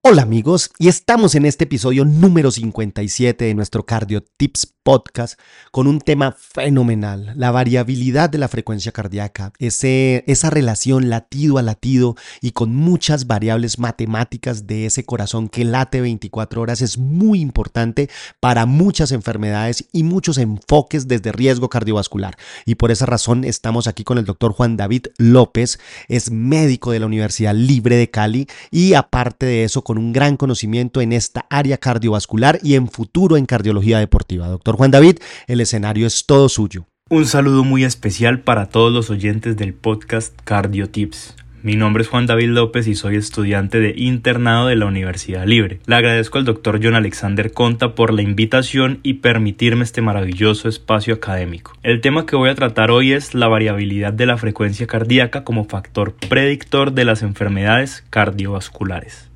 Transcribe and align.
Hola 0.00 0.22
amigos, 0.22 0.70
y 0.78 0.86
estamos 0.86 1.34
en 1.34 1.44
este 1.44 1.64
episodio 1.64 2.04
número 2.04 2.52
57 2.52 3.44
de 3.44 3.54
nuestro 3.54 3.84
Cardio 3.84 4.22
Tips 4.22 4.72
podcast 4.88 5.38
con 5.70 5.86
un 5.86 6.00
tema 6.00 6.34
fenomenal, 6.38 7.34
la 7.36 7.50
variabilidad 7.50 8.30
de 8.30 8.38
la 8.38 8.48
frecuencia 8.48 8.90
cardíaca, 8.90 9.52
ese, 9.58 10.24
esa 10.26 10.48
relación 10.48 11.10
latido 11.10 11.58
a 11.58 11.62
latido 11.62 12.14
y 12.40 12.52
con 12.52 12.74
muchas 12.74 13.26
variables 13.26 13.78
matemáticas 13.78 14.66
de 14.66 14.86
ese 14.86 15.04
corazón 15.04 15.50
que 15.50 15.66
late 15.66 16.00
24 16.00 16.62
horas 16.62 16.80
es 16.80 16.96
muy 16.96 17.40
importante 17.40 18.08
para 18.40 18.64
muchas 18.64 19.12
enfermedades 19.12 19.88
y 19.92 20.04
muchos 20.04 20.38
enfoques 20.38 21.06
desde 21.06 21.32
riesgo 21.32 21.68
cardiovascular. 21.68 22.38
Y 22.64 22.76
por 22.76 22.90
esa 22.90 23.04
razón 23.04 23.44
estamos 23.44 23.88
aquí 23.88 24.04
con 24.04 24.16
el 24.16 24.24
doctor 24.24 24.52
Juan 24.52 24.78
David 24.78 25.08
López, 25.18 25.80
es 26.06 26.30
médico 26.30 26.92
de 26.92 27.00
la 27.00 27.06
Universidad 27.06 27.54
Libre 27.54 27.96
de 27.96 28.08
Cali 28.08 28.46
y 28.70 28.94
aparte 28.94 29.44
de 29.44 29.64
eso 29.64 29.82
con 29.88 29.96
un 29.96 30.12
gran 30.12 30.36
conocimiento 30.36 31.00
en 31.00 31.14
esta 31.14 31.46
área 31.48 31.78
cardiovascular 31.78 32.58
y 32.62 32.74
en 32.74 32.88
futuro 32.88 33.38
en 33.38 33.46
cardiología 33.46 33.98
deportiva. 33.98 34.46
Doctor 34.46 34.76
Juan 34.76 34.90
David, 34.90 35.16
el 35.46 35.62
escenario 35.62 36.06
es 36.06 36.26
todo 36.26 36.50
suyo. 36.50 36.84
Un 37.08 37.24
saludo 37.24 37.64
muy 37.64 37.84
especial 37.84 38.40
para 38.40 38.66
todos 38.66 38.92
los 38.92 39.08
oyentes 39.08 39.56
del 39.56 39.72
podcast 39.72 40.38
Cardio 40.44 40.90
Tips. 40.90 41.34
Mi 41.62 41.74
nombre 41.74 42.02
es 42.02 42.08
Juan 42.10 42.26
David 42.26 42.50
López 42.50 42.86
y 42.86 42.94
soy 42.94 43.16
estudiante 43.16 43.80
de 43.80 43.94
internado 43.96 44.66
de 44.66 44.76
la 44.76 44.84
Universidad 44.84 45.46
Libre. 45.46 45.80
Le 45.86 45.94
agradezco 45.94 46.36
al 46.36 46.44
doctor 46.44 46.80
John 46.82 46.94
Alexander 46.94 47.50
Conta 47.50 47.94
por 47.94 48.12
la 48.12 48.20
invitación 48.20 49.00
y 49.02 49.14
permitirme 49.14 49.84
este 49.84 50.02
maravilloso 50.02 50.68
espacio 50.68 51.14
académico. 51.14 51.72
El 51.82 52.02
tema 52.02 52.26
que 52.26 52.36
voy 52.36 52.50
a 52.50 52.54
tratar 52.54 52.90
hoy 52.90 53.12
es 53.12 53.32
la 53.32 53.48
variabilidad 53.48 54.12
de 54.12 54.26
la 54.26 54.36
frecuencia 54.36 54.86
cardíaca 54.86 55.44
como 55.44 55.64
factor 55.64 56.14
predictor 56.28 56.92
de 56.92 57.06
las 57.06 57.22
enfermedades 57.22 58.04
cardiovasculares. 58.10 59.28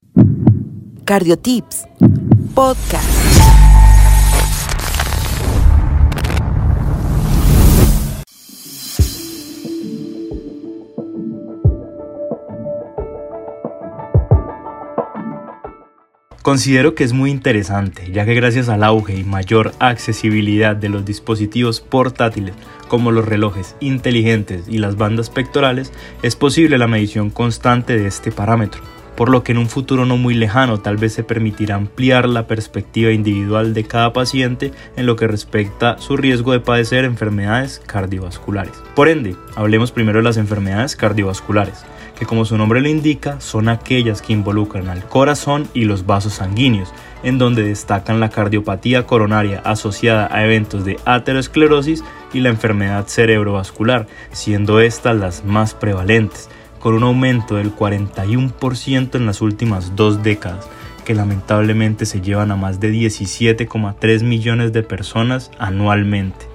Cardio 1.05 1.37
Tips 1.37 1.84
Podcast. 2.55 3.23
Considero 16.42 16.97
que 16.97 17.05
es 17.05 17.12
muy 17.12 17.30
interesante, 17.30 18.11
ya 18.12 18.25
que 18.25 18.34
gracias 18.34 18.69
al 18.69 18.83
auge 18.83 19.17
y 19.17 19.23
mayor 19.23 19.73
accesibilidad 19.78 20.75
de 20.75 20.89
los 20.89 21.05
dispositivos 21.05 21.80
portátiles 21.80 22.55
como 22.89 23.12
los 23.12 23.25
relojes 23.25 23.77
inteligentes 23.80 24.64
y 24.69 24.78
las 24.78 24.97
bandas 24.97 25.30
pectorales, 25.30 25.92
es 26.23 26.34
posible 26.34 26.78
la 26.78 26.89
medición 26.89 27.30
constante 27.30 27.97
de 27.97 28.08
este 28.08 28.33
parámetro, 28.33 28.83
por 29.16 29.28
lo 29.28 29.42
que 29.42 29.52
en 29.52 29.58
un 29.58 29.68
futuro 29.68 30.06
no 30.06 30.16
muy 30.16 30.34
lejano 30.34 30.80
tal 30.80 30.96
vez 30.96 31.12
se 31.12 31.24
permitirá 31.24 31.77
ampliar 31.77 32.28
la 32.28 32.46
perspectiva 32.46 33.12
individual 33.12 33.74
de 33.74 33.84
cada 33.84 34.12
paciente 34.12 34.72
en 34.96 35.06
lo 35.06 35.16
que 35.16 35.28
respecta 35.28 35.98
su 35.98 36.16
riesgo 36.16 36.52
de 36.52 36.60
padecer 36.60 37.05
enfermedades 37.05 37.80
cardiovasculares. 37.86 38.74
Por 38.94 39.08
ende, 39.08 39.36
hablemos 39.55 39.92
primero 39.92 40.18
de 40.18 40.24
las 40.24 40.36
enfermedades 40.36 40.96
cardiovasculares 40.96 41.84
que 42.22 42.27
como 42.27 42.44
su 42.44 42.56
nombre 42.56 42.80
lo 42.80 42.88
indica 42.88 43.40
son 43.40 43.68
aquellas 43.68 44.22
que 44.22 44.33
involucran 44.33 44.88
al 44.88 45.05
corazón 45.08 45.68
y 45.74 45.86
los 45.86 46.06
vasos 46.06 46.34
sanguíneos, 46.34 46.92
en 47.24 47.36
donde 47.38 47.64
destacan 47.64 48.20
la 48.20 48.28
cardiopatía 48.28 49.06
coronaria 49.06 49.60
asociada 49.64 50.28
a 50.30 50.44
eventos 50.44 50.84
de 50.84 50.98
aterosclerosis 51.05 52.05
y 52.33 52.38
la 52.38 52.50
enfermedad 52.50 53.06
cerebrovascular, 53.08 54.06
siendo 54.30 54.78
estas 54.78 55.16
las 55.16 55.44
más 55.44 55.74
prevalentes, 55.74 56.48
con 56.83 56.94
un 56.94 57.05
aumento 57.05 57.55
del 57.55 57.75
41% 57.75 59.14
en 59.14 59.27
las 59.27 59.41
últimas 59.41 59.94
dos 59.94 60.22
décadas, 60.22 60.69
que 61.05 61.14
lamentablemente 61.14 62.06
se 62.06 62.20
llevan 62.20 62.50
a 62.50 62.56
más 62.56 62.80
de 62.80 62.92
17,3 62.92 64.24
millones 64.24 64.72
de 64.72 64.83
personas 64.83 65.52
anualmente. 65.58 66.52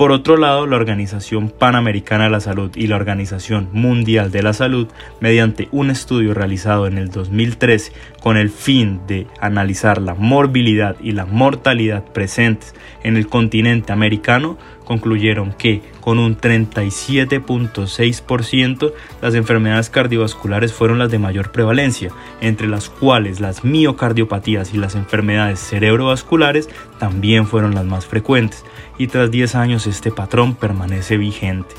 Por 0.00 0.12
otro 0.12 0.38
lado, 0.38 0.66
la 0.66 0.76
Organización 0.76 1.50
Panamericana 1.50 2.24
de 2.24 2.30
la 2.30 2.40
Salud 2.40 2.70
y 2.74 2.86
la 2.86 2.96
Organización 2.96 3.68
Mundial 3.72 4.30
de 4.30 4.42
la 4.42 4.54
Salud, 4.54 4.88
mediante 5.20 5.68
un 5.72 5.90
estudio 5.90 6.32
realizado 6.32 6.86
en 6.86 6.96
el 6.96 7.10
2013 7.10 7.92
con 8.22 8.38
el 8.38 8.48
fin 8.48 9.02
de 9.06 9.26
analizar 9.42 10.00
la 10.00 10.14
morbilidad 10.14 10.96
y 11.02 11.12
la 11.12 11.26
mortalidad 11.26 12.02
presentes 12.02 12.74
en 13.02 13.18
el 13.18 13.26
continente 13.26 13.92
americano, 13.92 14.56
concluyeron 14.90 15.52
que 15.52 15.82
con 16.00 16.18
un 16.18 16.36
37.6% 16.36 18.92
las 19.20 19.34
enfermedades 19.34 19.90
cardiovasculares 19.90 20.72
fueron 20.72 20.98
las 20.98 21.10
de 21.10 21.18
mayor 21.18 21.52
prevalencia, 21.52 22.10
entre 22.40 22.66
las 22.66 22.88
cuales 22.88 23.38
las 23.38 23.64
miocardiopatías 23.64 24.72
y 24.74 24.78
las 24.78 24.94
enfermedades 24.94 25.60
cerebrovasculares 25.60 26.70
también 26.98 27.46
fueron 27.46 27.74
las 27.74 27.84
más 27.84 28.06
frecuentes, 28.06 28.64
y 29.00 29.06
tras 29.06 29.30
10 29.30 29.54
años 29.54 29.86
este 29.86 30.10
patrón 30.10 30.54
permanece 30.54 31.16
vigente. 31.16 31.74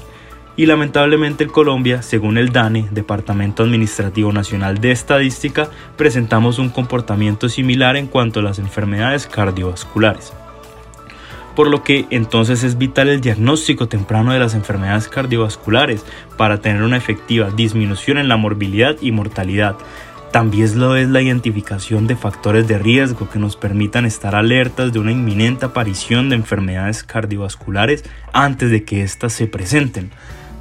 Y 0.58 0.66
lamentablemente 0.66 1.44
en 1.44 1.52
Colombia, 1.52 2.02
según 2.02 2.40
el 2.40 2.52
DANE, 2.52 2.88
Departamento 2.90 3.62
Administrativo 3.62 4.34
Nacional 4.34 4.82
de 4.82 4.92
Estadística, 4.92 5.70
presentamos 5.98 6.58
un 6.58 6.70
comportamiento 6.70 7.48
similar 7.48 7.96
en 7.96 8.08
cuanto 8.08 8.40
a 8.40 8.44
las 8.44 8.58
enfermedades 8.58 9.28
cardiovasculares 9.28 10.34
por 11.56 11.68
lo 11.68 11.84
que 11.84 12.06
entonces 12.12 12.64
es 12.64 12.78
vital 12.78 13.10
el 13.10 13.22
diagnóstico 13.22 13.88
temprano 13.88 14.32
de 14.32 14.40
las 14.40 14.56
enfermedades 14.56 15.08
cardiovasculares 15.08 16.06
para 16.38 16.62
tener 16.62 16.82
una 16.82 16.98
efectiva 16.98 17.50
disminución 17.52 18.18
en 18.18 18.30
la 18.30 18.38
morbilidad 18.38 18.96
y 19.02 19.12
mortalidad. 19.12 19.76
También 20.32 20.80
lo 20.80 20.96
es 20.96 21.10
la 21.10 21.22
identificación 21.22 22.08
de 22.08 22.16
factores 22.16 22.66
de 22.66 22.78
riesgo 22.78 23.30
que 23.30 23.38
nos 23.38 23.58
permitan 23.58 24.06
estar 24.06 24.34
alertas 24.34 24.94
de 24.94 25.00
una 25.00 25.12
inminente 25.12 25.66
aparición 25.66 26.30
de 26.30 26.38
enfermedades 26.38 27.04
cardiovasculares 27.04 28.06
antes 28.32 28.72
de 28.72 28.86
que 28.86 29.04
éstas 29.04 29.34
se 29.34 29.48
presenten. 29.48 30.10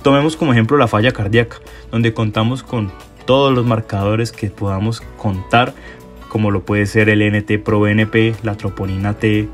Tomemos 0.03 0.37
como 0.37 0.53
ejemplo 0.53 0.77
la 0.77 0.89
falla 0.89 1.13
cardíaca, 1.13 1.59
donde 1.93 2.13
contamos 2.13 2.65
con 2.65 2.91
todos 3.27 3.55
los 3.55 3.65
marcadores 3.65 4.33
que 4.33 4.51
podamos 4.51 5.03
contar, 5.17 5.73
como 6.29 6.51
lo 6.51 6.65
puede 6.65 6.87
ser 6.87 7.09
el 7.09 7.23
NT-proBNP, 7.23 8.43
la 8.43 8.57
troponina 8.57 9.15
T, 9.15 9.49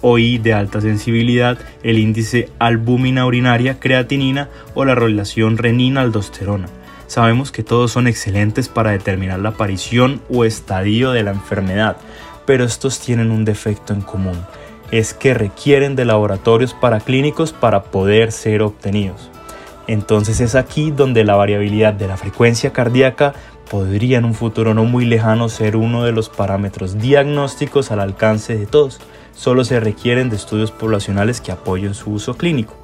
OI 0.00 0.38
de 0.38 0.52
alta 0.52 0.80
sensibilidad, 0.80 1.58
el 1.84 1.98
índice 1.98 2.48
albúmina 2.58 3.24
urinaria, 3.24 3.78
creatinina 3.78 4.48
o 4.74 4.84
la 4.84 4.96
relación 4.96 5.58
renina-aldosterona. 5.58 6.66
Sabemos 7.10 7.50
que 7.50 7.64
todos 7.64 7.90
son 7.90 8.06
excelentes 8.06 8.68
para 8.68 8.92
determinar 8.92 9.40
la 9.40 9.48
aparición 9.48 10.22
o 10.32 10.44
estadio 10.44 11.10
de 11.10 11.24
la 11.24 11.32
enfermedad, 11.32 11.96
pero 12.46 12.62
estos 12.62 13.00
tienen 13.00 13.32
un 13.32 13.44
defecto 13.44 13.92
en 13.92 14.00
común, 14.00 14.38
es 14.92 15.12
que 15.12 15.34
requieren 15.34 15.96
de 15.96 16.04
laboratorios 16.04 16.72
paraclínicos 16.72 17.52
para 17.52 17.82
poder 17.82 18.30
ser 18.30 18.62
obtenidos. 18.62 19.28
Entonces 19.88 20.38
es 20.38 20.54
aquí 20.54 20.92
donde 20.92 21.24
la 21.24 21.34
variabilidad 21.34 21.94
de 21.94 22.06
la 22.06 22.16
frecuencia 22.16 22.72
cardíaca 22.72 23.34
podría 23.68 24.18
en 24.18 24.24
un 24.24 24.34
futuro 24.34 24.72
no 24.72 24.84
muy 24.84 25.04
lejano 25.04 25.48
ser 25.48 25.74
uno 25.74 26.04
de 26.04 26.12
los 26.12 26.28
parámetros 26.28 27.00
diagnósticos 27.00 27.90
al 27.90 27.98
alcance 27.98 28.56
de 28.56 28.66
todos 28.66 29.00
solo 29.34 29.64
se 29.64 29.80
requieren 29.80 30.30
de 30.30 30.36
estudios 30.36 30.70
poblacionales 30.70 31.40
que 31.40 31.50
apoyen 31.50 31.94
su 31.94 32.12
uso 32.12 32.36
clínico. 32.36 32.76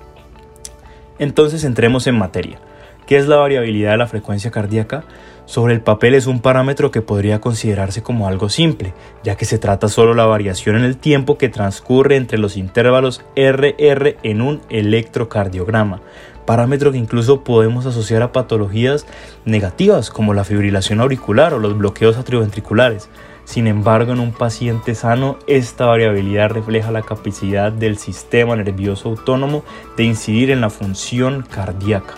Entonces 1.20 1.62
entremos 1.62 2.08
en 2.08 2.18
materia. 2.18 2.58
¿Qué 3.06 3.16
es 3.16 3.28
la 3.28 3.36
variabilidad 3.36 3.92
de 3.92 3.98
la 3.98 4.08
frecuencia 4.08 4.50
cardíaca? 4.50 5.04
Sobre 5.44 5.74
el 5.74 5.80
papel 5.80 6.16
es 6.16 6.26
un 6.26 6.40
parámetro 6.40 6.90
que 6.90 7.02
podría 7.02 7.40
considerarse 7.40 8.02
como 8.02 8.26
algo 8.26 8.48
simple, 8.48 8.94
ya 9.22 9.36
que 9.36 9.44
se 9.44 9.58
trata 9.58 9.86
solo 9.86 10.12
la 10.12 10.26
variación 10.26 10.74
en 10.74 10.82
el 10.82 10.96
tiempo 10.96 11.38
que 11.38 11.48
transcurre 11.48 12.16
entre 12.16 12.36
los 12.36 12.56
intervalos 12.56 13.24
RR 13.36 14.16
en 14.24 14.42
un 14.42 14.60
electrocardiograma, 14.70 16.00
parámetro 16.46 16.90
que 16.90 16.98
incluso 16.98 17.44
podemos 17.44 17.86
asociar 17.86 18.22
a 18.22 18.32
patologías 18.32 19.06
negativas 19.44 20.10
como 20.10 20.34
la 20.34 20.42
fibrilación 20.42 21.00
auricular 21.00 21.54
o 21.54 21.60
los 21.60 21.78
bloqueos 21.78 22.16
atrioventriculares. 22.16 23.08
Sin 23.44 23.68
embargo, 23.68 24.14
en 24.14 24.18
un 24.18 24.32
paciente 24.32 24.96
sano, 24.96 25.38
esta 25.46 25.86
variabilidad 25.86 26.50
refleja 26.50 26.90
la 26.90 27.02
capacidad 27.02 27.70
del 27.70 27.98
sistema 27.98 28.56
nervioso 28.56 29.10
autónomo 29.10 29.62
de 29.96 30.02
incidir 30.02 30.50
en 30.50 30.60
la 30.60 30.70
función 30.70 31.46
cardíaca, 31.48 32.14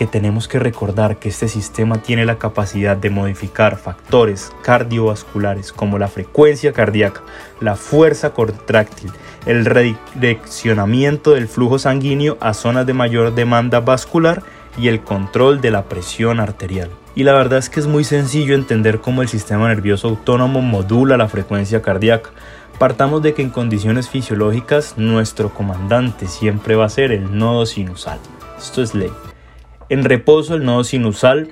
que 0.00 0.06
tenemos 0.06 0.48
que 0.48 0.58
recordar 0.58 1.18
que 1.18 1.28
este 1.28 1.46
sistema 1.46 2.00
tiene 2.00 2.24
la 2.24 2.38
capacidad 2.38 2.96
de 2.96 3.10
modificar 3.10 3.76
factores 3.76 4.50
cardiovasculares 4.62 5.74
como 5.74 5.98
la 5.98 6.08
frecuencia 6.08 6.72
cardíaca, 6.72 7.20
la 7.60 7.76
fuerza 7.76 8.32
contráctil, 8.32 9.12
el 9.44 9.66
redireccionamiento 9.66 11.32
del 11.32 11.48
flujo 11.48 11.78
sanguíneo 11.78 12.38
a 12.40 12.54
zonas 12.54 12.86
de 12.86 12.94
mayor 12.94 13.34
demanda 13.34 13.80
vascular 13.80 14.42
y 14.78 14.88
el 14.88 15.02
control 15.02 15.60
de 15.60 15.70
la 15.70 15.84
presión 15.84 16.40
arterial. 16.40 16.88
Y 17.14 17.24
la 17.24 17.34
verdad 17.34 17.58
es 17.58 17.68
que 17.68 17.80
es 17.80 17.86
muy 17.86 18.04
sencillo 18.04 18.54
entender 18.54 19.02
cómo 19.02 19.20
el 19.20 19.28
sistema 19.28 19.68
nervioso 19.68 20.08
autónomo 20.08 20.62
modula 20.62 21.18
la 21.18 21.28
frecuencia 21.28 21.82
cardíaca. 21.82 22.30
Partamos 22.78 23.20
de 23.20 23.34
que 23.34 23.42
en 23.42 23.50
condiciones 23.50 24.08
fisiológicas 24.08 24.96
nuestro 24.96 25.52
comandante 25.52 26.26
siempre 26.26 26.74
va 26.74 26.86
a 26.86 26.88
ser 26.88 27.12
el 27.12 27.36
nodo 27.36 27.66
sinusal. 27.66 28.18
Esto 28.58 28.80
es 28.80 28.94
ley. 28.94 29.12
En 29.90 30.04
reposo 30.04 30.54
el 30.54 30.64
nodo 30.64 30.84
sinusal 30.84 31.48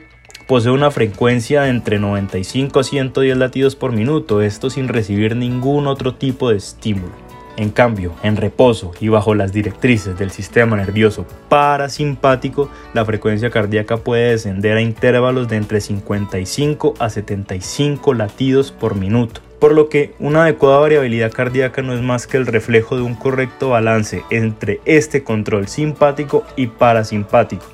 posee 0.46 0.70
una 0.70 0.92
frecuencia 0.92 1.68
entre 1.68 1.98
95 1.98 2.78
a 2.78 2.84
110 2.84 3.36
latidos 3.36 3.74
por 3.74 3.90
minuto, 3.90 4.42
esto 4.42 4.70
sin 4.70 4.86
recibir 4.86 5.34
ningún 5.34 5.88
otro 5.88 6.14
tipo 6.14 6.50
de 6.50 6.58
estímulo. 6.58 7.12
En 7.56 7.70
cambio, 7.70 8.14
en 8.22 8.36
reposo 8.36 8.92
y 9.00 9.08
bajo 9.08 9.34
las 9.34 9.52
directrices 9.52 10.16
del 10.16 10.30
sistema 10.30 10.76
nervioso 10.76 11.26
parasimpático, 11.48 12.70
la 12.94 13.04
frecuencia 13.04 13.50
cardíaca 13.50 13.96
puede 13.96 14.30
descender 14.30 14.76
a 14.76 14.82
intervalos 14.82 15.48
de 15.48 15.56
entre 15.56 15.80
55 15.80 16.94
a 17.00 17.10
75 17.10 18.14
latidos 18.14 18.70
por 18.70 18.94
minuto. 18.94 19.40
Por 19.58 19.74
lo 19.74 19.88
que 19.88 20.14
una 20.20 20.44
adecuada 20.44 20.78
variabilidad 20.78 21.32
cardíaca 21.32 21.82
no 21.82 21.92
es 21.92 22.02
más 22.02 22.28
que 22.28 22.36
el 22.36 22.46
reflejo 22.46 22.94
de 22.94 23.02
un 23.02 23.16
correcto 23.16 23.70
balance 23.70 24.22
entre 24.30 24.80
este 24.84 25.24
control 25.24 25.66
simpático 25.66 26.44
y 26.54 26.68
parasimpático, 26.68 27.64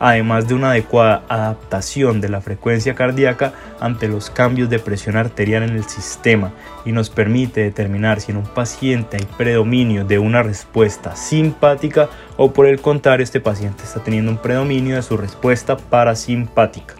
además 0.00 0.48
de 0.48 0.54
una 0.54 0.70
adecuada 0.70 1.22
adaptación 1.28 2.20
de 2.20 2.30
la 2.30 2.40
frecuencia 2.40 2.94
cardíaca 2.94 3.52
ante 3.78 4.08
los 4.08 4.30
cambios 4.30 4.70
de 4.70 4.78
presión 4.78 5.16
arterial 5.16 5.62
en 5.62 5.76
el 5.76 5.84
sistema 5.84 6.52
y 6.84 6.92
nos 6.92 7.10
permite 7.10 7.60
determinar 7.60 8.20
si 8.20 8.32
en 8.32 8.38
un 8.38 8.46
paciente 8.46 9.18
hay 9.18 9.26
predominio 9.36 10.04
de 10.04 10.18
una 10.18 10.42
respuesta 10.42 11.14
simpática 11.14 12.08
o 12.38 12.52
por 12.52 12.66
el 12.66 12.80
contrario 12.80 13.22
este 13.22 13.40
paciente 13.40 13.84
está 13.84 14.02
teniendo 14.02 14.32
un 14.32 14.38
predominio 14.38 14.96
de 14.96 15.02
su 15.02 15.16
respuesta 15.16 15.76
parasimpática. 15.76 16.94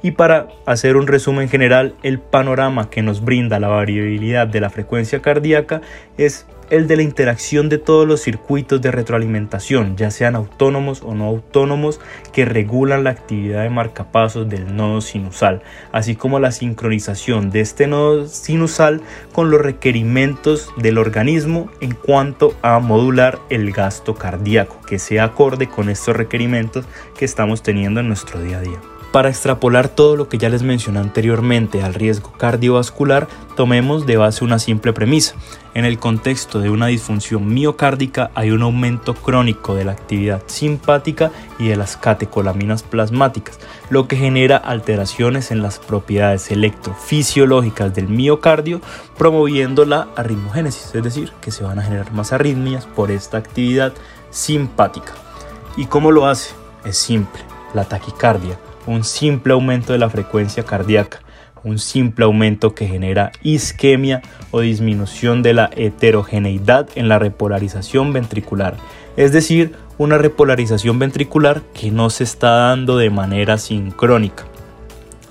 Y 0.00 0.12
para 0.12 0.46
hacer 0.64 0.96
un 0.96 1.08
resumen 1.08 1.48
general, 1.48 1.96
el 2.04 2.20
panorama 2.20 2.88
que 2.88 3.02
nos 3.02 3.24
brinda 3.24 3.58
la 3.58 3.66
variabilidad 3.66 4.46
de 4.46 4.60
la 4.60 4.70
frecuencia 4.70 5.20
cardíaca 5.20 5.80
es 6.16 6.46
el 6.70 6.86
de 6.86 6.96
la 6.96 7.02
interacción 7.02 7.68
de 7.68 7.78
todos 7.78 8.06
los 8.06 8.22
circuitos 8.22 8.80
de 8.80 8.90
retroalimentación, 8.90 9.96
ya 9.96 10.10
sean 10.10 10.36
autónomos 10.36 11.02
o 11.02 11.14
no 11.14 11.24
autónomos, 11.26 12.00
que 12.32 12.44
regulan 12.44 13.04
la 13.04 13.10
actividad 13.10 13.62
de 13.62 13.70
marcapasos 13.70 14.48
del 14.48 14.76
nodo 14.76 15.00
sinusal, 15.00 15.62
así 15.92 16.16
como 16.16 16.40
la 16.40 16.52
sincronización 16.52 17.50
de 17.50 17.60
este 17.60 17.86
nodo 17.86 18.26
sinusal 18.26 19.00
con 19.32 19.50
los 19.50 19.60
requerimientos 19.60 20.70
del 20.76 20.98
organismo 20.98 21.70
en 21.80 21.94
cuanto 21.94 22.54
a 22.62 22.78
modular 22.78 23.38
el 23.50 23.72
gasto 23.72 24.14
cardíaco, 24.14 24.80
que 24.86 24.98
sea 24.98 25.24
acorde 25.24 25.68
con 25.68 25.88
estos 25.88 26.16
requerimientos 26.16 26.84
que 27.16 27.24
estamos 27.24 27.62
teniendo 27.62 28.00
en 28.00 28.08
nuestro 28.08 28.40
día 28.40 28.58
a 28.58 28.62
día. 28.62 28.97
Para 29.12 29.30
extrapolar 29.30 29.88
todo 29.88 30.16
lo 30.16 30.28
que 30.28 30.36
ya 30.36 30.50
les 30.50 30.62
mencioné 30.62 30.98
anteriormente 30.98 31.82
al 31.82 31.94
riesgo 31.94 32.30
cardiovascular, 32.32 33.26
tomemos 33.56 34.04
de 34.04 34.18
base 34.18 34.44
una 34.44 34.58
simple 34.58 34.92
premisa. 34.92 35.34
En 35.72 35.86
el 35.86 35.98
contexto 35.98 36.60
de 36.60 36.68
una 36.68 36.88
disfunción 36.88 37.48
miocárdica 37.48 38.30
hay 38.34 38.50
un 38.50 38.60
aumento 38.60 39.14
crónico 39.14 39.74
de 39.74 39.86
la 39.86 39.92
actividad 39.92 40.42
simpática 40.44 41.30
y 41.58 41.68
de 41.68 41.76
las 41.76 41.96
catecolaminas 41.96 42.82
plasmáticas, 42.82 43.58
lo 43.88 44.08
que 44.08 44.16
genera 44.16 44.58
alteraciones 44.58 45.52
en 45.52 45.62
las 45.62 45.78
propiedades 45.78 46.50
electrofisiológicas 46.50 47.94
del 47.94 48.08
miocardio, 48.08 48.82
promoviendo 49.16 49.86
la 49.86 50.08
arritmogénesis, 50.16 50.94
es 50.94 51.02
decir, 51.02 51.32
que 51.40 51.50
se 51.50 51.64
van 51.64 51.78
a 51.78 51.82
generar 51.82 52.12
más 52.12 52.34
arritmias 52.34 52.84
por 52.84 53.10
esta 53.10 53.38
actividad 53.38 53.94
simpática. 54.28 55.14
¿Y 55.78 55.86
cómo 55.86 56.12
lo 56.12 56.26
hace? 56.26 56.50
Es 56.84 56.98
simple, 56.98 57.40
la 57.72 57.84
taquicardia 57.84 58.58
un 58.88 59.04
simple 59.04 59.52
aumento 59.52 59.92
de 59.92 59.98
la 59.98 60.08
frecuencia 60.08 60.64
cardíaca, 60.64 61.20
un 61.62 61.78
simple 61.78 62.24
aumento 62.24 62.74
que 62.74 62.86
genera 62.86 63.32
isquemia 63.42 64.22
o 64.50 64.60
disminución 64.60 65.42
de 65.42 65.52
la 65.52 65.70
heterogeneidad 65.76 66.88
en 66.94 67.08
la 67.08 67.18
repolarización 67.18 68.14
ventricular, 68.14 68.76
es 69.16 69.32
decir, 69.32 69.74
una 69.98 70.16
repolarización 70.16 70.98
ventricular 70.98 71.60
que 71.74 71.90
no 71.90 72.08
se 72.08 72.24
está 72.24 72.50
dando 72.50 72.96
de 72.96 73.10
manera 73.10 73.58
sincrónica. 73.58 74.44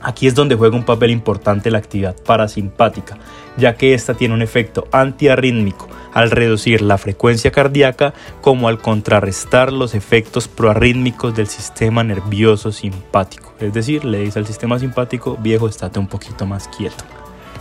Aquí 0.01 0.27
es 0.27 0.35
donde 0.35 0.55
juega 0.55 0.75
un 0.75 0.85
papel 0.85 1.09
importante 1.09 1.71
la 1.71 1.79
actividad 1.79 2.15
parasimpática, 2.15 3.17
ya 3.57 3.75
que 3.75 3.95
esta 3.95 4.13
tiene 4.13 4.35
un 4.35 4.43
efecto 4.43 4.87
antiarrítmico 4.91 5.87
al 6.13 6.29
reducir 6.29 6.83
la 6.83 6.99
frecuencia 6.99 7.51
cardíaca 7.51 8.13
como 8.41 8.67
al 8.67 8.79
contrarrestar 8.79 9.73
los 9.73 9.95
efectos 9.95 10.47
proarrítmicos 10.47 11.35
del 11.35 11.47
sistema 11.47 12.03
nervioso 12.03 12.71
simpático. 12.71 13.46
Es 13.59 13.73
decir, 13.73 14.05
le 14.05 14.19
dice 14.19 14.39
al 14.39 14.47
sistema 14.47 14.77
simpático, 14.79 15.37
viejo, 15.37 15.67
estate 15.67 15.99
un 15.99 16.07
poquito 16.07 16.45
más 16.45 16.67
quieto, 16.67 17.03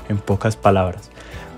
en 0.08 0.18
pocas 0.18 0.56
palabras. 0.56 1.10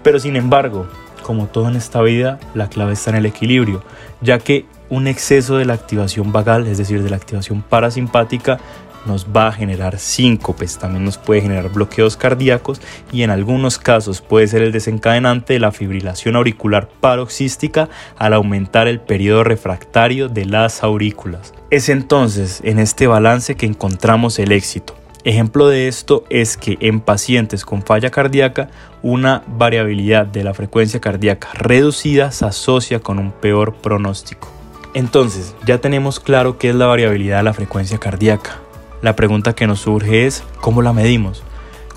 Pero 0.03 0.21
sin 0.21 0.37
embargo, 0.37 0.87
como 1.23 1.47
todo 1.47 1.69
en 1.69 1.77
esta 1.77 2.01
vida, 2.03 2.39
la 2.55 2.69
clave 2.69 2.93
está 2.93 3.11
en 3.11 3.17
el 3.17 3.27
equilibrio, 3.27 3.83
ya 4.21 4.39
que 4.39 4.67
un 4.91 5.07
exceso 5.07 5.57
de 5.57 5.65
la 5.65 5.75
activación 5.75 6.33
vagal, 6.33 6.67
es 6.67 6.79
decir, 6.79 7.03
de 7.03 7.11
la 7.11 7.17
activación 7.17 7.63
parasimpática, 7.63 8.59
nos 9.07 9.27
va 9.27 9.49
a 9.49 9.53
generar 9.53 9.99
síncopes, 9.99 10.79
también 10.79 11.05
nos 11.05 11.19
puede 11.19 11.43
generar 11.43 11.71
bloqueos 11.71 12.17
cardíacos 12.17 12.81
y 13.13 13.23
en 13.23 13.31
algunos 13.31 13.79
casos 13.79 14.21
puede 14.21 14.47
ser 14.49 14.63
el 14.63 14.73
desencadenante 14.73 15.55
de 15.55 15.61
la 15.61 15.73
fibrilación 15.73 16.37
auricular 16.37 16.89
paroxística 17.01 17.89
al 18.19 18.35
aumentar 18.35 18.89
el 18.89 19.01
periodo 19.01 19.45
refractario 19.45 20.29
de 20.29 20.45
las 20.45 20.83
aurículas. 20.83 21.55
Es 21.71 21.89
entonces 21.89 22.61
en 22.65 22.79
este 22.79 23.07
balance 23.07 23.57
que 23.57 23.67
encontramos 23.67 24.39
el 24.39 24.53
éxito. 24.53 24.95
Ejemplo 25.25 25.69
de 25.69 25.89
esto 25.89 26.25
es 26.31 26.57
que 26.57 26.79
en 26.81 27.01
pacientes 27.01 27.65
con 27.65 27.83
falla 27.83 28.11
cardíaca, 28.11 28.71
una 29.03 29.43
variabilidad 29.47 30.27
de 30.27 30.45
la 30.45 30.55
frecuencia 30.55 31.01
cardíaca 31.01 31.49
reducida 31.55 32.31
se 32.31 32.47
asocia 32.47 33.01
con 33.01 33.19
un 33.19 33.33
peor 33.33 33.75
pronóstico. 33.75 34.49
Entonces, 34.95 35.55
ya 35.67 35.79
tenemos 35.79 36.19
claro 36.19 36.57
qué 36.57 36.71
es 36.71 36.75
la 36.75 36.87
variabilidad 36.87 37.39
de 37.39 37.43
la 37.43 37.53
frecuencia 37.53 37.99
cardíaca. 37.99 38.61
La 39.01 39.15
pregunta 39.15 39.55
que 39.55 39.69
nos 39.69 39.83
surge 39.83 40.27
es, 40.27 40.43
¿cómo 40.61 40.83
la 40.83 40.93
medimos? 40.93 41.45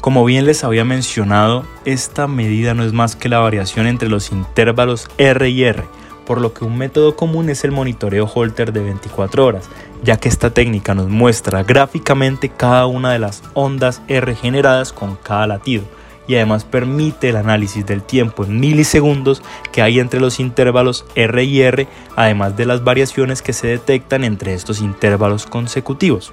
Como 0.01 0.23
bien 0.23 0.45
les 0.45 0.63
había 0.63 0.85
mencionado, 0.85 1.65
esta 1.83 2.27
medida 2.27 2.75
no 2.75 2.83
es 2.83 2.93
más 2.93 3.15
que 3.15 3.27
la 3.27 3.39
variación 3.39 3.87
entre 3.87 4.07
los 4.07 4.31
intervalos 4.31 5.07
R 5.17 5.49
y 5.49 5.63
R, 5.63 5.83
por 6.27 6.39
lo 6.39 6.53
que 6.53 6.63
un 6.63 6.77
método 6.77 7.15
común 7.15 7.49
es 7.49 7.63
el 7.63 7.71
monitoreo 7.71 8.29
Holter 8.31 8.71
de 8.71 8.83
24 8.83 9.43
horas, 9.43 9.67
ya 10.03 10.17
que 10.17 10.29
esta 10.29 10.51
técnica 10.51 10.93
nos 10.93 11.09
muestra 11.09 11.63
gráficamente 11.63 12.49
cada 12.49 12.85
una 12.85 13.11
de 13.13 13.19
las 13.19 13.41
ondas 13.55 14.03
R 14.07 14.35
generadas 14.35 14.93
con 14.93 15.15
cada 15.15 15.47
latido 15.47 15.83
y 16.27 16.35
además 16.35 16.65
permite 16.65 17.29
el 17.29 17.35
análisis 17.35 17.83
del 17.83 18.03
tiempo 18.03 18.45
en 18.45 18.59
milisegundos 18.59 19.41
que 19.71 19.81
hay 19.81 19.99
entre 19.99 20.19
los 20.19 20.39
intervalos 20.39 21.03
R 21.15 21.43
y 21.43 21.61
R, 21.63 21.87
además 22.15 22.55
de 22.55 22.67
las 22.67 22.83
variaciones 22.83 23.41
que 23.41 23.53
se 23.53 23.67
detectan 23.67 24.23
entre 24.23 24.53
estos 24.53 24.81
intervalos 24.81 25.47
consecutivos. 25.47 26.31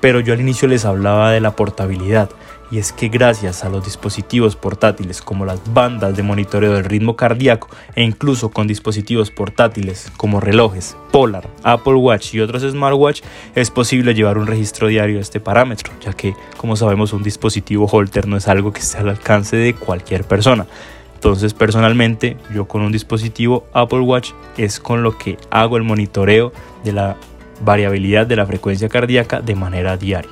Pero 0.00 0.20
yo 0.20 0.32
al 0.32 0.40
inicio 0.40 0.68
les 0.68 0.84
hablaba 0.84 1.30
de 1.30 1.40
la 1.40 1.56
portabilidad, 1.56 2.30
y 2.70 2.78
es 2.78 2.92
que 2.92 3.08
gracias 3.08 3.64
a 3.64 3.68
los 3.68 3.84
dispositivos 3.84 4.56
portátiles 4.56 5.22
como 5.22 5.44
las 5.44 5.60
bandas 5.72 6.16
de 6.16 6.22
monitoreo 6.22 6.72
del 6.72 6.84
ritmo 6.84 7.16
cardíaco 7.16 7.68
e 7.94 8.02
incluso 8.02 8.50
con 8.50 8.66
dispositivos 8.66 9.30
portátiles 9.30 10.10
como 10.16 10.40
relojes, 10.40 10.96
Polar, 11.12 11.48
Apple 11.62 11.94
Watch 11.94 12.34
y 12.34 12.40
otros 12.40 12.62
smartwatch 12.62 13.22
es 13.54 13.70
posible 13.70 14.14
llevar 14.14 14.38
un 14.38 14.46
registro 14.46 14.88
diario 14.88 15.16
de 15.16 15.22
este 15.22 15.40
parámetro, 15.40 15.92
ya 16.04 16.12
que 16.12 16.34
como 16.56 16.76
sabemos 16.76 17.12
un 17.12 17.22
dispositivo 17.22 17.86
Holter 17.86 18.26
no 18.26 18.36
es 18.36 18.48
algo 18.48 18.72
que 18.72 18.80
esté 18.80 18.98
al 18.98 19.08
alcance 19.08 19.56
de 19.56 19.74
cualquier 19.74 20.24
persona. 20.24 20.66
Entonces 21.14 21.54
personalmente 21.54 22.36
yo 22.52 22.66
con 22.66 22.82
un 22.82 22.92
dispositivo 22.92 23.66
Apple 23.72 24.00
Watch 24.00 24.32
es 24.56 24.80
con 24.80 25.02
lo 25.02 25.16
que 25.16 25.38
hago 25.50 25.76
el 25.76 25.82
monitoreo 25.82 26.52
de 26.84 26.92
la 26.92 27.16
variabilidad 27.60 28.26
de 28.26 28.36
la 28.36 28.46
frecuencia 28.46 28.88
cardíaca 28.88 29.40
de 29.40 29.54
manera 29.54 29.96
diaria. 29.96 30.30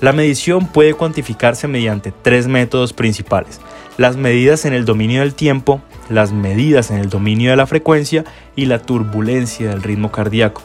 La 0.00 0.12
medición 0.12 0.66
puede 0.66 0.92
cuantificarse 0.92 1.68
mediante 1.68 2.12
tres 2.12 2.48
métodos 2.48 2.92
principales. 2.92 3.60
Las 3.96 4.16
medidas 4.16 4.66
en 4.66 4.74
el 4.74 4.84
dominio 4.84 5.20
del 5.20 5.34
tiempo, 5.34 5.80
las 6.10 6.32
medidas 6.32 6.90
en 6.90 6.98
el 6.98 7.08
dominio 7.08 7.50
de 7.50 7.56
la 7.56 7.66
frecuencia 7.66 8.24
y 8.54 8.66
la 8.66 8.80
turbulencia 8.80 9.70
del 9.70 9.82
ritmo 9.82 10.12
cardíaco, 10.12 10.60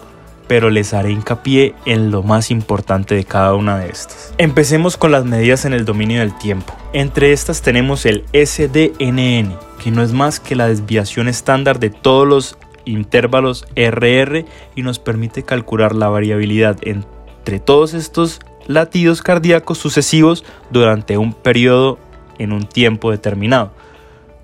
pero 0.50 0.70
les 0.70 0.94
haré 0.94 1.12
hincapié 1.12 1.76
en 1.86 2.12
lo 2.12 2.24
más 2.24 2.52
importante 2.52 3.16
de 3.16 3.24
cada 3.24 3.54
una 3.54 3.78
de 3.78 3.90
estas. 3.90 4.34
Empecemos 4.38 4.98
con 4.98 5.14
las 5.14 5.24
medidas 5.24 5.64
en 5.64 5.72
el 5.72 5.86
dominio 5.86 6.20
del 6.20 6.38
tiempo. 6.38 6.74
Entre 6.92 7.32
estas 7.32 7.62
tenemos 7.62 8.06
el 8.06 8.26
SDNN, 8.34 9.58
que 9.82 9.92
no 9.92 10.04
es 10.04 10.12
más 10.12 10.42
que 10.42 10.58
la 10.58 10.68
desviación 10.68 11.30
estándar 11.30 11.80
de 11.80 11.90
todos 11.90 12.28
los 12.28 12.58
intervalos 12.86 13.66
RR 13.76 14.46
y 14.76 14.82
nos 14.84 15.00
permite 15.00 15.44
calcular 15.44 15.96
la 15.96 16.10
variabilidad 16.10 16.78
entre 16.84 17.60
todos 17.60 17.94
estos 17.94 18.40
latidos 18.68 19.22
cardíacos 19.22 19.78
sucesivos 19.78 20.44
durante 20.70 21.18
un 21.18 21.34
periodo 21.34 22.00
en 22.38 22.52
un 22.52 22.66
tiempo 22.66 23.12
determinado. 23.12 23.72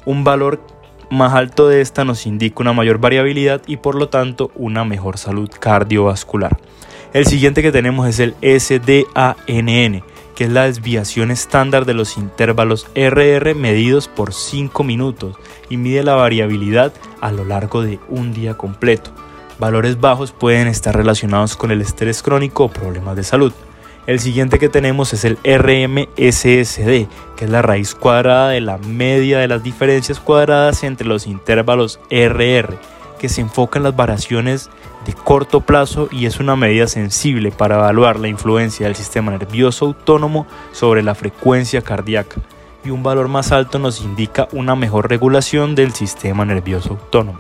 Un 0.05 0.23
valor 0.23 0.61
más 1.09 1.33
alto 1.33 1.67
de 1.67 1.81
esta 1.81 2.03
nos 2.03 2.25
indica 2.25 2.61
una 2.61 2.73
mayor 2.73 2.97
variabilidad 2.97 3.61
y 3.67 3.77
por 3.77 3.95
lo 3.95 4.09
tanto 4.09 4.51
una 4.55 4.83
mejor 4.83 5.17
salud 5.17 5.49
cardiovascular. 5.59 6.57
El 7.13 7.25
siguiente 7.25 7.61
que 7.61 7.71
tenemos 7.71 8.07
es 8.07 8.19
el 8.19 8.35
SDANN, 8.41 10.03
que 10.37 10.43
es 10.43 10.51
la 10.51 10.65
desviación 10.65 11.31
estándar 11.31 11.85
de 11.85 11.95
los 11.95 12.15
intervalos 12.15 12.85
RR 12.93 13.55
medidos 13.55 14.07
por 14.07 14.35
5 14.35 14.83
minutos 14.83 15.35
y 15.67 15.77
mide 15.77 16.03
la 16.03 16.13
variabilidad 16.13 16.93
a 17.21 17.31
lo 17.31 17.43
largo 17.43 17.81
de 17.81 17.99
un 18.07 18.35
día 18.35 18.53
completo. 18.53 19.09
Valores 19.57 19.99
bajos 19.99 20.33
pueden 20.33 20.67
estar 20.67 20.95
relacionados 20.95 21.57
con 21.57 21.71
el 21.71 21.81
estrés 21.81 22.21
crónico 22.21 22.65
o 22.65 22.69
problemas 22.69 23.15
de 23.15 23.23
salud. 23.23 23.51
El 24.05 24.19
siguiente 24.19 24.59
que 24.59 24.69
tenemos 24.69 25.11
es 25.11 25.25
el 25.25 25.39
RMSSD, 25.43 27.07
que 27.35 27.45
es 27.45 27.49
la 27.49 27.63
raíz 27.63 27.95
cuadrada 27.95 28.49
de 28.49 28.61
la 28.61 28.77
media 28.77 29.39
de 29.39 29.47
las 29.47 29.63
diferencias 29.63 30.19
cuadradas 30.19 30.83
entre 30.83 31.07
los 31.07 31.25
intervalos 31.25 31.99
RR, 32.11 32.77
que 33.17 33.27
se 33.27 33.41
enfoca 33.41 33.79
en 33.79 33.83
las 33.83 33.95
variaciones 33.95 34.69
de 35.07 35.13
corto 35.13 35.61
plazo 35.61 36.09
y 36.11 36.25
es 36.25 36.39
una 36.39 36.57
medida 36.57 36.85
sensible 36.85 37.51
para 37.51 37.75
evaluar 37.75 38.19
la 38.19 38.27
influencia 38.27 38.85
del 38.85 38.95
sistema 38.95 39.31
nervioso 39.31 39.85
autónomo 39.85 40.45
sobre 40.73 41.01
la 41.01 41.15
frecuencia 41.15 41.81
cardíaca. 41.81 42.41
Y 42.83 42.89
un 42.89 43.03
valor 43.03 43.29
más 43.29 43.53
alto 43.53 43.79
nos 43.79 44.01
indica 44.01 44.49
una 44.51 44.75
mejor 44.75 45.09
regulación 45.09 45.75
del 45.75 45.93
sistema 45.93 46.43
nervioso 46.43 46.89
autónomo. 46.91 47.39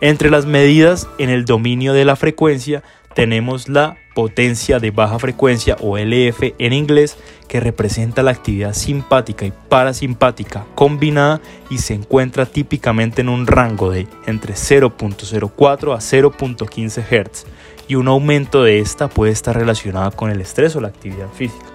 Entre 0.00 0.30
las 0.30 0.46
medidas 0.46 1.08
en 1.18 1.30
el 1.30 1.44
dominio 1.44 1.94
de 1.94 2.04
la 2.04 2.14
frecuencia 2.14 2.84
tenemos 3.14 3.68
la 3.68 3.96
potencia 4.14 4.78
de 4.78 4.90
baja 4.90 5.18
frecuencia 5.18 5.76
o 5.80 5.96
LF 5.96 6.54
en 6.58 6.72
inglés 6.72 7.16
que 7.48 7.60
representa 7.60 8.22
la 8.22 8.30
actividad 8.32 8.74
simpática 8.74 9.46
y 9.46 9.52
parasimpática 9.68 10.66
combinada 10.74 11.40
y 11.70 11.78
se 11.78 11.94
encuentra 11.94 12.46
típicamente 12.46 13.22
en 13.22 13.28
un 13.28 13.46
rango 13.46 13.90
de 13.90 14.06
entre 14.26 14.54
0.04 14.54 15.94
a 15.94 15.98
0.15 15.98 17.02
Hz 17.02 17.44
y 17.88 17.96
un 17.96 18.08
aumento 18.08 18.62
de 18.62 18.80
esta 18.80 19.08
puede 19.08 19.32
estar 19.32 19.56
relacionado 19.56 20.10
con 20.12 20.30
el 20.30 20.40
estrés 20.40 20.74
o 20.76 20.80
la 20.80 20.88
actividad 20.88 21.28
física. 21.32 21.66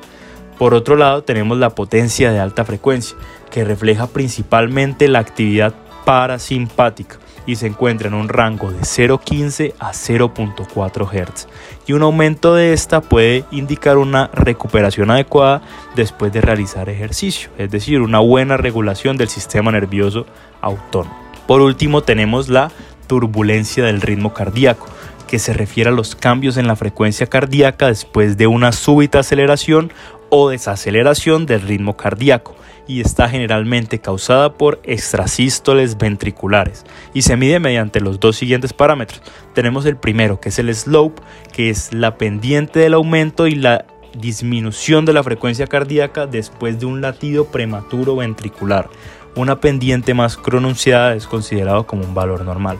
Por 0.57 0.73
otro 0.73 0.95
lado 0.95 1.23
tenemos 1.23 1.57
la 1.57 1.69
potencia 1.69 2.31
de 2.31 2.39
alta 2.39 2.65
frecuencia 2.65 3.17
que 3.51 3.63
refleja 3.63 4.07
principalmente 4.07 5.07
la 5.07 5.19
actividad 5.19 5.73
parasimpática 6.05 7.17
y 7.49 7.55
se 7.55 7.65
encuentra 7.65 8.09
en 8.09 8.13
un 8.13 8.29
rango 8.29 8.71
de 8.71 8.81
0.15 8.81 9.73
a 9.79 9.91
0.4 9.91 11.09
Hz 11.09 11.47
y 11.87 11.93
un 11.93 12.03
aumento 12.03 12.53
de 12.53 12.73
esta 12.73 13.01
puede 13.01 13.43
indicar 13.49 13.97
una 13.97 14.29
recuperación 14.35 15.09
adecuada 15.09 15.63
después 15.95 16.31
de 16.31 16.41
realizar 16.41 16.89
ejercicio, 16.89 17.49
es 17.57 17.71
decir, 17.71 18.01
una 18.01 18.19
buena 18.19 18.55
regulación 18.55 19.17
del 19.17 19.29
sistema 19.29 19.71
nervioso 19.71 20.27
autónomo. 20.61 21.17
Por 21.47 21.61
último 21.61 22.03
tenemos 22.03 22.49
la 22.49 22.69
turbulencia 23.07 23.83
del 23.83 24.01
ritmo 24.01 24.31
cardíaco, 24.31 24.85
que 25.29 25.37
se 25.37 25.53
refiere 25.53 25.91
a 25.91 25.93
los 25.93 26.15
cambios 26.15 26.57
en 26.57 26.65
la 26.65 26.75
frecuencia 26.75 27.27
cardíaca 27.27 27.85
después 27.85 28.35
de 28.35 28.47
una 28.47 28.71
súbita 28.71 29.19
aceleración 29.19 29.93
o 30.29 30.49
desaceleración 30.49 31.45
del 31.45 31.61
ritmo 31.61 31.95
cardíaco 31.95 32.55
y 32.87 33.01
está 33.01 33.29
generalmente 33.29 33.99
causada 33.99 34.55
por 34.55 34.79
extrasístoles 34.83 35.99
ventriculares 35.99 36.83
y 37.13 37.21
se 37.21 37.37
mide 37.37 37.59
mediante 37.59 38.01
los 38.01 38.19
dos 38.19 38.37
siguientes 38.37 38.73
parámetros. 38.73 39.21
Tenemos 39.53 39.85
el 39.85 39.97
primero 39.97 40.39
que 40.39 40.49
es 40.49 40.57
el 40.57 40.73
slope, 40.73 41.21
que 41.53 41.69
es 41.69 41.93
la 41.93 42.17
pendiente 42.17 42.79
del 42.79 42.95
aumento 42.95 43.45
y 43.45 43.53
la 43.53 43.85
disminución 44.17 45.05
de 45.05 45.13
la 45.13 45.21
frecuencia 45.21 45.67
cardíaca 45.67 46.25
después 46.25 46.79
de 46.79 46.87
un 46.87 47.01
latido 47.01 47.45
prematuro 47.45 48.15
ventricular. 48.15 48.89
Una 49.35 49.61
pendiente 49.61 50.15
más 50.15 50.37
pronunciada 50.37 51.13
es 51.13 51.27
considerado 51.27 51.85
como 51.85 52.01
un 52.03 52.15
valor 52.15 52.43
normal. 52.43 52.79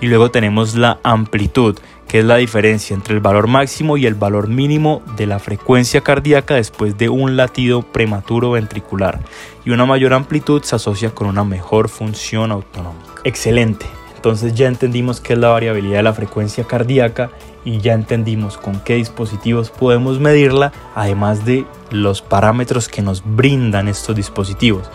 Y 0.00 0.06
luego 0.06 0.30
tenemos 0.30 0.74
la 0.74 0.98
amplitud, 1.02 1.78
que 2.08 2.20
es 2.20 2.24
la 2.24 2.36
diferencia 2.36 2.94
entre 2.94 3.14
el 3.14 3.20
valor 3.20 3.46
máximo 3.46 3.96
y 3.96 4.06
el 4.06 4.14
valor 4.14 4.48
mínimo 4.48 5.02
de 5.16 5.26
la 5.26 5.38
frecuencia 5.38 6.00
cardíaca 6.00 6.54
después 6.54 6.96
de 6.98 7.08
un 7.08 7.36
latido 7.36 7.82
prematuro 7.82 8.52
ventricular. 8.52 9.20
Y 9.64 9.70
una 9.70 9.86
mayor 9.86 10.14
amplitud 10.14 10.62
se 10.62 10.76
asocia 10.76 11.10
con 11.10 11.26
una 11.26 11.44
mejor 11.44 11.88
función 11.88 12.50
autonómica. 12.50 13.10
Excelente. 13.24 13.86
Entonces 14.16 14.54
ya 14.54 14.68
entendimos 14.68 15.20
qué 15.20 15.34
es 15.34 15.38
la 15.38 15.48
variabilidad 15.48 15.96
de 15.98 16.02
la 16.02 16.12
frecuencia 16.12 16.64
cardíaca 16.64 17.30
y 17.64 17.78
ya 17.78 17.94
entendimos 17.94 18.58
con 18.58 18.80
qué 18.80 18.96
dispositivos 18.96 19.70
podemos 19.70 20.18
medirla, 20.18 20.72
además 20.94 21.44
de 21.44 21.64
los 21.90 22.22
parámetros 22.22 22.88
que 22.88 23.02
nos 23.02 23.22
brindan 23.24 23.88
estos 23.88 24.16
dispositivos. 24.16 24.90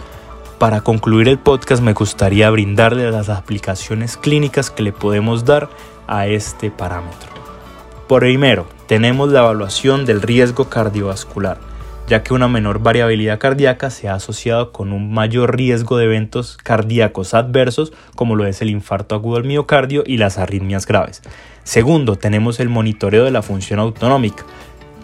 Para 0.59 0.79
concluir 0.79 1.27
el 1.27 1.37
podcast 1.37 1.83
me 1.83 1.91
gustaría 1.91 2.49
brindarle 2.49 3.11
las 3.11 3.27
aplicaciones 3.27 4.15
clínicas 4.15 4.71
que 4.71 4.83
le 4.83 4.93
podemos 4.93 5.43
dar 5.43 5.69
a 6.07 6.27
este 6.27 6.71
parámetro. 6.71 7.29
Por 8.07 8.21
primero, 8.21 8.65
tenemos 8.87 9.29
la 9.31 9.39
evaluación 9.39 10.05
del 10.05 10.21
riesgo 10.21 10.69
cardiovascular, 10.69 11.59
ya 12.07 12.23
que 12.23 12.33
una 12.33 12.47
menor 12.47 12.79
variabilidad 12.79 13.37
cardíaca 13.37 13.89
se 13.89 14.07
ha 14.07 14.13
asociado 14.13 14.71
con 14.71 14.93
un 14.93 15.13
mayor 15.13 15.57
riesgo 15.57 15.97
de 15.97 16.05
eventos 16.05 16.55
cardíacos 16.55 17.33
adversos, 17.33 17.91
como 18.15 18.35
lo 18.35 18.45
es 18.45 18.61
el 18.61 18.69
infarto 18.69 19.13
agudo 19.15 19.35
del 19.35 19.47
miocardio 19.47 20.03
y 20.05 20.15
las 20.15 20.37
arritmias 20.37 20.85
graves. 20.85 21.21
Segundo, 21.65 22.15
tenemos 22.15 22.61
el 22.61 22.69
monitoreo 22.69 23.25
de 23.25 23.31
la 23.31 23.41
función 23.41 23.79
autonómica, 23.79 24.45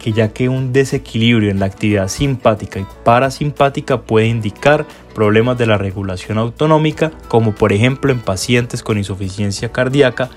que 0.01 0.13
ya 0.13 0.33
que 0.33 0.49
un 0.49 0.73
desequilibrio 0.73 1.51
en 1.51 1.59
la 1.59 1.67
actividad 1.67 2.07
simpática 2.07 2.79
y 2.79 2.87
parasimpática 3.03 4.01
puede 4.01 4.25
indicar 4.25 4.87
problemas 5.13 5.59
de 5.59 5.67
la 5.67 5.77
regulación 5.77 6.39
autonómica, 6.39 7.11
como 7.27 7.53
por 7.53 7.71
ejemplo 7.71 8.11
en 8.11 8.19
pacientes 8.19 8.81
con 8.81 8.97
insuficiencia 8.97 9.71
cardíaca, 9.71 10.31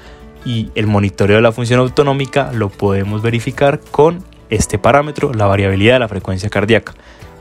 y 0.45 0.69
el 0.75 0.87
monitoreo 0.87 1.37
de 1.37 1.43
la 1.43 1.53
función 1.53 1.81
autonómica 1.81 2.53
lo 2.53 2.69
podemos 2.69 3.23
verificar 3.23 3.81
con 3.81 4.23
este 4.51 4.79
parámetro, 4.79 5.33
la 5.33 5.47
variabilidad 5.47 5.95
de 5.95 6.01
la 6.01 6.09
frecuencia 6.09 6.51
cardíaca. 6.51 6.93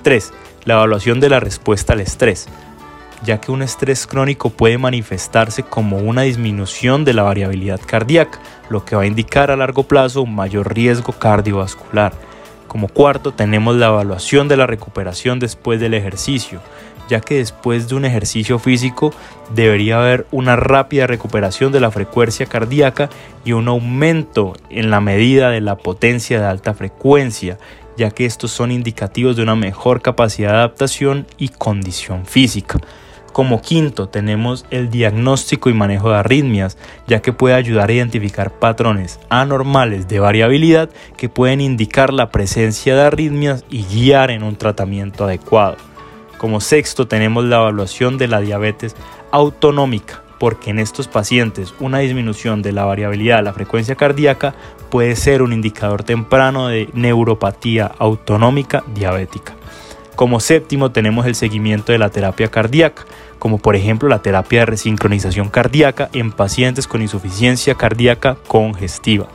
3. 0.04 0.32
La 0.64 0.76
evaluación 0.76 1.20
de 1.20 1.28
la 1.28 1.42
respuesta 1.42 1.92
al 1.92 2.00
estrés, 2.00 2.48
ya 3.26 3.42
que 3.42 3.52
un 3.52 3.62
estrés 3.62 4.08
crónico 4.08 4.50
puede 4.50 4.78
manifestarse 4.78 5.64
como 5.64 5.98
una 5.98 6.22
disminución 6.22 7.04
de 7.04 7.14
la 7.14 7.24
variabilidad 7.24 7.82
cardíaca, 7.86 8.40
lo 8.74 8.84
que 8.84 8.98
va 8.98 9.04
a 9.04 9.08
indicar 9.08 9.52
a 9.52 9.56
largo 9.56 9.84
plazo 9.84 10.24
un 10.24 10.36
mayor 10.36 10.74
riesgo 10.74 11.14
cardiovascular. 11.14 12.12
Como 12.68 12.90
cuarto 12.90 13.32
tenemos 13.32 13.76
la 13.76 13.88
evaluación 13.88 14.48
de 14.48 14.58
la 14.58 14.68
recuperación 14.68 15.40
después 15.40 15.80
del 15.80 15.94
ejercicio, 15.94 16.60
ya 17.08 17.22
que 17.22 17.38
después 17.38 17.88
de 17.88 17.96
un 17.96 18.04
ejercicio 18.04 18.58
físico 18.58 19.14
debería 19.54 20.00
haber 20.00 20.26
una 20.32 20.56
rápida 20.56 21.06
recuperación 21.06 21.72
de 21.72 21.80
la 21.80 21.92
frecuencia 21.92 22.48
cardíaca 22.48 23.10
y 23.46 23.52
un 23.52 23.68
aumento 23.68 24.54
en 24.70 24.90
la 24.90 25.02
medida 25.02 25.52
de 25.52 25.62
la 25.62 25.76
potencia 25.76 26.40
de 26.40 26.48
alta 26.48 26.74
frecuencia, 26.74 27.60
ya 27.96 28.10
que 28.10 28.26
estos 28.26 28.52
son 28.52 28.72
indicativos 28.72 29.36
de 29.36 29.44
una 29.44 29.56
mejor 29.56 30.02
capacidad 30.02 30.50
de 30.50 30.58
adaptación 30.58 31.28
y 31.38 31.50
condición 31.50 32.26
física. 32.26 32.80
Como 33.34 33.64
quinto 33.64 34.10
tenemos 34.10 34.64
el 34.70 34.92
diagnóstico 34.92 35.72
y 35.72 35.74
manejo 35.74 36.12
de 36.12 36.18
arritmias, 36.18 36.78
ya 37.08 37.24
que 37.24 37.34
puede 37.34 37.56
ayudar 37.56 37.90
a 37.90 37.94
identificar 37.94 38.60
patrones 38.60 39.20
anormales 39.28 40.08
de 40.08 40.20
variabilidad 40.20 40.92
que 41.18 41.30
pueden 41.30 41.60
indicar 41.60 42.14
la 42.14 42.30
presencia 42.30 42.96
de 42.96 43.02
arritmias 43.02 43.66
y 43.72 43.86
guiar 43.86 44.30
en 44.30 44.44
un 44.44 44.56
tratamiento 44.56 45.24
adecuado. 45.24 45.78
Como 46.38 46.62
sexto 46.62 47.08
tenemos 47.08 47.44
la 47.46 47.56
evaluación 47.56 48.20
de 48.20 48.28
la 48.28 48.40
diabetes 48.40 48.96
autonómica, 49.32 50.22
porque 50.38 50.70
en 50.70 50.78
estos 50.78 51.08
pacientes 51.08 51.74
una 51.80 52.00
disminución 52.00 52.62
de 52.62 52.72
la 52.72 52.86
variabilidad 52.86 53.38
de 53.38 53.44
la 53.44 53.54
frecuencia 53.54 53.96
cardíaca 53.96 54.54
puede 54.92 55.16
ser 55.16 55.42
un 55.42 55.54
indicador 55.54 56.04
temprano 56.04 56.68
de 56.68 56.88
neuropatía 56.94 57.92
autonómica 57.98 58.84
diabética. 58.94 59.56
Como 60.16 60.40
séptimo 60.40 60.92
tenemos 60.92 61.26
el 61.26 61.36
seguimiento 61.36 61.92
de 61.92 61.98
la 61.98 62.10
terapia 62.10 62.50
cardíaca, 62.50 63.06
como 63.40 63.58
por 63.58 63.76
ejemplo 63.76 64.08
la 64.08 64.22
terapia 64.22 64.62
de 64.62 64.68
resincronización 64.68 65.50
cardíaca 65.50 66.10
en 66.14 66.32
pacientes 66.32 66.88
con 66.88 67.02
insuficiencia 67.02 67.76
cardíaca 67.76 68.38
congestiva. 68.48 69.28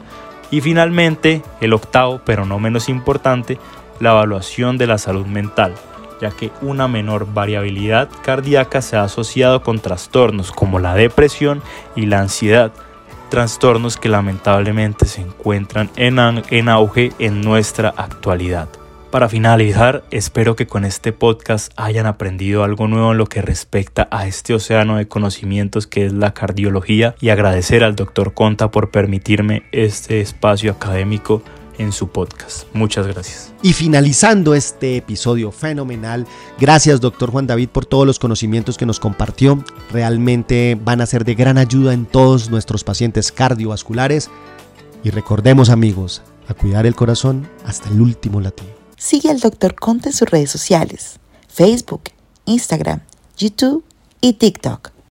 Y 0.51 0.61
finalmente, 0.61 1.43
el 1.61 1.73
octavo, 1.73 2.21
pero 2.25 2.47
no 2.47 2.59
menos 2.59 2.89
importante, 2.89 3.59
la 4.01 4.13
evaluación 4.13 4.79
de 4.79 4.87
la 4.87 4.99
salud 4.99 5.27
mental, 5.27 5.75
ya 6.21 6.31
que 6.31 6.53
una 6.63 6.89
menor 6.89 7.27
variabilidad 7.33 8.09
cardíaca 8.23 8.81
se 8.81 8.97
ha 8.97 9.03
asociado 9.03 9.63
con 9.63 9.81
trastornos 9.81 10.53
como 10.53 10.79
la 10.79 10.95
depresión 10.95 11.61
y 11.97 12.07
la 12.07 12.21
ansiedad, 12.21 12.73
trastornos 13.29 13.97
que 13.97 14.09
lamentablemente 14.09 15.07
se 15.07 15.21
encuentran 15.23 15.91
en, 15.97 16.69
auge 16.69 17.13
en 17.19 17.41
nuestra 17.43 17.93
actualidad. 17.97 18.69
Para 19.11 19.31
finalizar, 19.31 20.05
espero 20.11 20.55
que 20.55 20.67
con 20.67 20.85
este 20.85 21.15
podcast 21.15 21.73
hayan 21.77 22.05
aprendido 22.05 22.63
algo 22.63 22.89
nuevo 22.89 23.13
en 23.13 23.19
lo 23.19 23.27
que 23.27 23.41
respecta 23.41 24.07
a 24.11 24.27
este 24.27 24.53
océano 24.53 24.97
de 24.97 25.09
conocimientos 25.09 25.87
que 25.87 26.05
es 26.05 26.13
la 26.13 26.35
cardiología 26.35 27.15
y 27.19 27.31
agradecer 27.31 27.85
al 27.85 27.97
doctor 27.97 28.35
Conta 28.35 28.71
por 28.71 28.91
permitirme 28.91 29.63
este 29.73 30.21
espacio 30.21 30.73
académico 30.73 31.43
en 31.79 31.93
su 31.93 32.09
podcast. 32.09 32.67
Muchas 32.75 33.07
gracias. 33.07 33.55
Y 33.63 33.73
finalizando 33.73 34.55
este 34.55 34.99
episodio 34.99 35.53
fenomenal, 35.53 36.27
gracias 36.61 37.01
doctor 37.01 37.31
Juan 37.31 37.47
David 37.47 37.71
por 37.71 37.87
todos 37.87 38.07
los 38.07 38.19
conocimientos 38.19 38.77
que 38.77 38.85
nos 38.85 39.01
compartió. 39.01 39.65
Realmente 39.91 40.79
van 40.85 41.01
a 41.01 41.07
ser 41.07 41.25
de 41.25 41.35
gran 41.35 41.57
ayuda 41.57 41.95
en 41.95 42.05
todos 42.05 42.51
nuestros 42.51 42.85
pacientes 42.85 43.33
cardiovasculares. 43.33 44.31
Y 45.03 45.09
recordemos 45.09 45.71
amigos, 45.71 46.21
a 46.47 46.53
cuidar 46.53 46.85
el 46.85 46.95
corazón 46.95 47.49
hasta 47.65 47.89
el 47.89 48.03
último 48.03 48.43
latido. 48.43 48.78
Sigue 48.99 49.31
al 49.31 49.39
doctor 49.39 49.77
Conte 49.77 50.09
en 50.09 50.13
sus 50.13 50.29
redes 50.29 50.51
sociales, 50.51 51.21
Facebook, 51.47 52.11
Instagram, 52.47 53.01
YouTube 53.37 53.85
y 54.21 54.33
TikTok 54.33 54.91